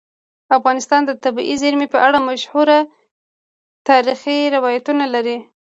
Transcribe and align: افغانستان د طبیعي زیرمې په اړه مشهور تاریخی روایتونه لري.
افغانستان 0.57 1.01
د 1.05 1.11
طبیعي 1.23 1.55
زیرمې 1.61 1.87
په 1.93 1.99
اړه 2.07 2.19
مشهور 2.29 2.67
تاریخی 3.87 4.37
روایتونه 4.55 5.05
لري. 5.13 5.37